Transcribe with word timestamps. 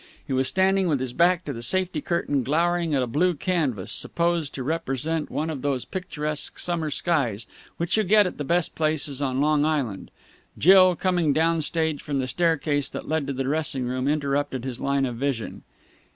He 0.25 0.33
was 0.33 0.47
standing 0.47 0.87
with 0.87 0.99
his 0.99 1.13
back 1.13 1.45
to 1.45 1.53
the 1.53 1.61
safety 1.61 2.01
curtain 2.01 2.41
glowering 2.41 2.95
at 2.95 3.03
a 3.03 3.05
blue 3.05 3.35
canvas, 3.35 3.91
supposed 3.91 4.51
to 4.55 4.63
represent 4.63 5.29
one 5.29 5.51
of 5.51 5.61
those 5.61 5.85
picturesque 5.85 6.57
summer 6.57 6.89
skies 6.89 7.45
which 7.77 7.97
you 7.97 8.03
get 8.03 8.25
at 8.25 8.39
the 8.39 8.43
best 8.43 8.73
places 8.73 9.21
on 9.21 9.41
Long 9.41 9.63
Island. 9.63 10.09
Jill, 10.57 10.95
coming 10.95 11.33
down 11.33 11.61
stage 11.61 12.01
from 12.01 12.17
the 12.17 12.25
staircase 12.25 12.89
that 12.89 13.07
led 13.07 13.27
to 13.27 13.33
the 13.33 13.43
dressing 13.43 13.85
room, 13.85 14.07
interrupted 14.07 14.63
his 14.65 14.81
line 14.81 15.05
of 15.05 15.17
vision. 15.17 15.61